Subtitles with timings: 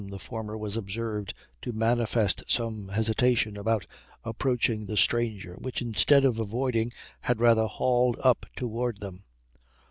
[0.09, 1.31] the former was observed
[1.61, 3.85] to manifest some hesitation about
[4.23, 9.23] approaching the stranger, which instead of avoiding had rather hauled up toward them.